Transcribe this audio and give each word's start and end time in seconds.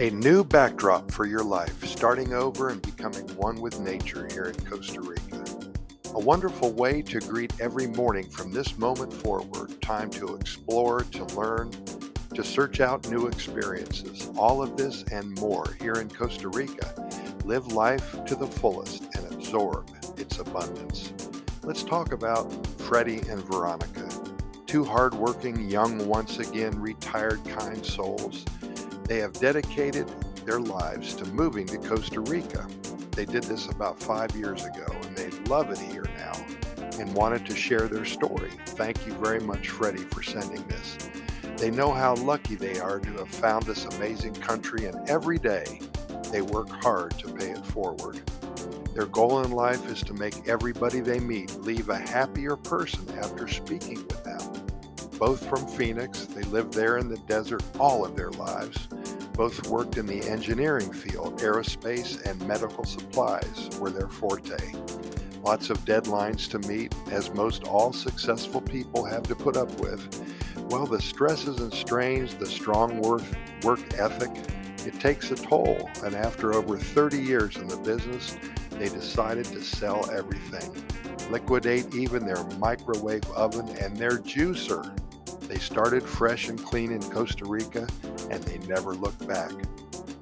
A 0.00 0.10
new 0.10 0.44
backdrop 0.44 1.10
for 1.10 1.26
your 1.26 1.42
life, 1.42 1.84
starting 1.84 2.32
over 2.32 2.68
and 2.68 2.80
becoming 2.80 3.26
one 3.36 3.60
with 3.60 3.80
nature 3.80 4.28
here 4.30 4.44
in 4.44 4.54
Costa 4.64 5.00
Rica. 5.00 5.44
A 6.14 6.20
wonderful 6.20 6.70
way 6.70 7.02
to 7.02 7.18
greet 7.18 7.52
every 7.60 7.88
morning 7.88 8.30
from 8.30 8.52
this 8.52 8.78
moment 8.78 9.12
forward. 9.12 9.82
Time 9.82 10.08
to 10.10 10.36
explore, 10.36 11.00
to 11.00 11.24
learn, 11.34 11.72
to 12.32 12.44
search 12.44 12.78
out 12.78 13.10
new 13.10 13.26
experiences. 13.26 14.30
All 14.36 14.62
of 14.62 14.76
this 14.76 15.02
and 15.10 15.36
more 15.40 15.76
here 15.80 15.94
in 15.94 16.08
Costa 16.08 16.48
Rica. 16.48 16.94
Live 17.44 17.72
life 17.72 18.24
to 18.26 18.36
the 18.36 18.46
fullest 18.46 19.02
and 19.16 19.32
absorb 19.32 19.90
its 20.16 20.38
abundance. 20.38 21.12
Let's 21.64 21.82
talk 21.82 22.12
about 22.12 22.52
Freddie 22.82 23.22
and 23.28 23.42
Veronica, 23.42 24.08
two 24.64 24.84
hardworking, 24.84 25.68
young, 25.68 26.06
once 26.06 26.38
again 26.38 26.80
retired, 26.80 27.44
kind 27.46 27.84
souls 27.84 28.44
they 29.08 29.18
have 29.18 29.32
dedicated 29.32 30.06
their 30.44 30.60
lives 30.60 31.14
to 31.14 31.24
moving 31.26 31.66
to 31.66 31.78
Costa 31.78 32.20
Rica. 32.20 32.66
They 33.12 33.24
did 33.24 33.44
this 33.44 33.66
about 33.66 34.00
five 34.00 34.36
years 34.36 34.64
ago 34.64 34.86
and 35.02 35.16
they 35.16 35.30
love 35.50 35.70
it 35.70 35.78
here 35.78 36.06
now 36.16 36.34
and 36.98 37.14
wanted 37.14 37.46
to 37.46 37.56
share 37.56 37.88
their 37.88 38.04
story. 38.04 38.50
Thank 38.66 39.06
you 39.06 39.14
very 39.14 39.40
much, 39.40 39.70
Freddie, 39.70 40.04
for 40.04 40.22
sending 40.22 40.62
this. 40.68 40.98
They 41.56 41.70
know 41.70 41.92
how 41.92 42.14
lucky 42.16 42.54
they 42.54 42.78
are 42.78 43.00
to 43.00 43.10
have 43.14 43.28
found 43.28 43.64
this 43.64 43.84
amazing 43.96 44.34
country, 44.34 44.86
and 44.86 45.08
every 45.08 45.38
day 45.38 45.80
they 46.30 46.40
work 46.40 46.68
hard 46.70 47.18
to 47.18 47.32
pay 47.32 47.50
it 47.50 47.66
forward. 47.66 48.20
Their 48.94 49.06
goal 49.06 49.42
in 49.42 49.50
life 49.50 49.90
is 49.90 50.02
to 50.04 50.14
make 50.14 50.48
everybody 50.48 51.00
they 51.00 51.18
meet 51.18 51.52
leave 51.56 51.88
a 51.88 51.98
happier 51.98 52.56
person 52.56 53.06
after 53.18 53.48
speaking 53.48 53.96
with 54.06 54.22
them. 54.22 54.40
Both 55.18 55.48
from 55.48 55.66
Phoenix, 55.66 56.26
they 56.26 56.42
lived 56.42 56.74
there 56.74 56.98
in 56.98 57.08
the 57.08 57.18
desert 57.26 57.64
all 57.80 58.04
of 58.04 58.14
their 58.14 58.30
lives. 58.30 58.88
Both 59.38 59.68
worked 59.68 59.98
in 59.98 60.06
the 60.06 60.20
engineering 60.28 60.92
field, 60.92 61.38
aerospace 61.38 62.28
and 62.28 62.44
medical 62.44 62.82
supplies 62.82 63.70
were 63.78 63.88
their 63.88 64.08
forte. 64.08 64.58
Lots 65.44 65.70
of 65.70 65.84
deadlines 65.84 66.50
to 66.50 66.58
meet, 66.68 66.92
as 67.12 67.32
most 67.32 67.62
all 67.62 67.92
successful 67.92 68.60
people 68.60 69.04
have 69.04 69.22
to 69.22 69.36
put 69.36 69.56
up 69.56 69.70
with. 69.78 70.08
Well, 70.70 70.86
the 70.86 71.00
stresses 71.00 71.60
and 71.60 71.72
strains, 71.72 72.34
the 72.34 72.46
strong 72.46 73.00
work, 73.00 73.22
work 73.62 73.78
ethic, 73.96 74.32
it 74.84 74.98
takes 74.98 75.30
a 75.30 75.36
toll. 75.36 75.88
And 76.02 76.16
after 76.16 76.54
over 76.54 76.76
30 76.76 77.22
years 77.22 77.58
in 77.58 77.68
the 77.68 77.76
business, 77.76 78.36
they 78.70 78.88
decided 78.88 79.44
to 79.44 79.62
sell 79.62 80.10
everything, 80.10 80.84
liquidate 81.30 81.94
even 81.94 82.26
their 82.26 82.42
microwave 82.58 83.30
oven 83.30 83.68
and 83.78 83.96
their 83.96 84.18
juicer. 84.18 84.92
They 85.48 85.58
started 85.58 86.02
fresh 86.02 86.48
and 86.48 86.62
clean 86.62 86.92
in 86.92 87.02
Costa 87.10 87.46
Rica 87.46 87.88
and 88.30 88.42
they 88.44 88.58
never 88.66 88.92
looked 88.92 89.26
back. 89.26 89.50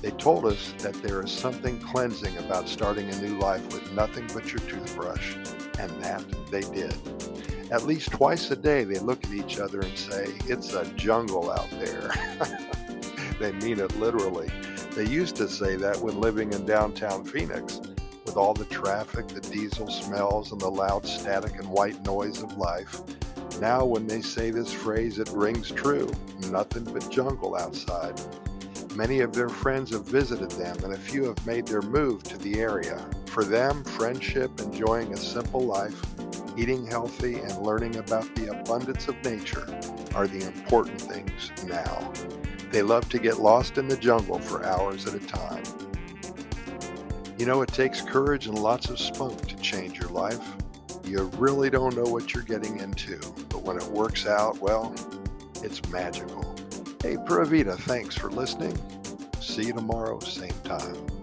They 0.00 0.12
told 0.12 0.46
us 0.46 0.74
that 0.78 0.94
there 1.02 1.24
is 1.24 1.32
something 1.32 1.80
cleansing 1.80 2.38
about 2.38 2.68
starting 2.68 3.12
a 3.12 3.20
new 3.20 3.36
life 3.38 3.66
with 3.72 3.92
nothing 3.92 4.28
but 4.32 4.52
your 4.52 4.60
toothbrush, 4.60 5.34
and 5.80 5.90
that 6.02 6.24
they 6.52 6.60
did. 6.60 6.94
At 7.72 7.82
least 7.82 8.12
twice 8.12 8.48
a 8.52 8.56
day, 8.56 8.84
they 8.84 9.00
look 9.00 9.24
at 9.24 9.32
each 9.32 9.58
other 9.58 9.80
and 9.80 9.98
say, 9.98 10.36
It's 10.46 10.72
a 10.72 10.84
jungle 10.94 11.50
out 11.50 11.68
there. 11.72 12.12
they 13.40 13.50
mean 13.52 13.80
it 13.80 13.98
literally. 13.98 14.48
They 14.94 15.04
used 15.04 15.34
to 15.36 15.48
say 15.48 15.74
that 15.76 16.00
when 16.00 16.20
living 16.20 16.52
in 16.52 16.64
downtown 16.64 17.24
Phoenix, 17.24 17.80
with 18.24 18.36
all 18.36 18.54
the 18.54 18.66
traffic, 18.66 19.26
the 19.26 19.40
diesel 19.40 19.88
smells, 19.88 20.52
and 20.52 20.60
the 20.60 20.70
loud 20.70 21.06
static 21.06 21.56
and 21.56 21.68
white 21.68 22.04
noise 22.04 22.42
of 22.42 22.56
life. 22.56 23.00
Now, 23.60 23.84
when 23.84 24.06
they 24.06 24.20
say 24.20 24.50
this 24.50 24.72
phrase, 24.72 25.18
it 25.18 25.28
rings 25.30 25.70
true 25.70 26.10
nothing 26.50 26.84
but 26.84 27.10
jungle 27.10 27.56
outside. 27.56 28.20
Many 28.94 29.20
of 29.20 29.32
their 29.32 29.48
friends 29.48 29.90
have 29.90 30.06
visited 30.06 30.50
them, 30.52 30.76
and 30.82 30.94
a 30.94 30.98
few 30.98 31.24
have 31.24 31.46
made 31.46 31.66
their 31.66 31.82
move 31.82 32.22
to 32.24 32.38
the 32.38 32.60
area. 32.60 33.04
For 33.26 33.44
them, 33.44 33.84
friendship, 33.84 34.60
enjoying 34.60 35.12
a 35.12 35.16
simple 35.16 35.60
life, 35.60 36.00
eating 36.56 36.86
healthy, 36.86 37.38
and 37.38 37.58
learning 37.58 37.96
about 37.96 38.34
the 38.34 38.48
abundance 38.58 39.08
of 39.08 39.22
nature 39.24 39.66
are 40.14 40.26
the 40.26 40.46
important 40.46 41.00
things 41.00 41.52
now. 41.66 42.12
They 42.70 42.82
love 42.82 43.08
to 43.10 43.18
get 43.18 43.38
lost 43.38 43.78
in 43.78 43.88
the 43.88 43.96
jungle 43.96 44.38
for 44.38 44.64
hours 44.64 45.06
at 45.06 45.14
a 45.14 45.26
time. 45.26 45.62
You 47.38 47.46
know, 47.46 47.62
it 47.62 47.68
takes 47.68 48.00
courage 48.00 48.46
and 48.46 48.58
lots 48.58 48.90
of 48.90 48.98
spunk 48.98 49.46
to 49.46 49.56
change 49.56 49.98
your 49.98 50.10
life. 50.10 50.56
You 51.08 51.22
really 51.38 51.70
don't 51.70 51.96
know 51.96 52.04
what 52.04 52.34
you're 52.34 52.42
getting 52.42 52.80
into, 52.80 53.18
but 53.48 53.62
when 53.62 53.78
it 53.78 53.84
works 53.84 54.26
out, 54.26 54.60
well, 54.60 54.94
it's 55.62 55.82
magical. 55.88 56.54
Hey, 57.02 57.16
Pura 57.26 57.46
Vida, 57.46 57.78
thanks 57.78 58.14
for 58.14 58.30
listening. 58.30 58.76
See 59.40 59.68
you 59.68 59.72
tomorrow, 59.72 60.18
same 60.20 60.52
time. 60.64 61.17